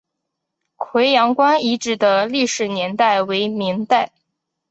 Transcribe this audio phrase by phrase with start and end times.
[0.77, 4.11] 葵阳关遗址的历史年代为明代。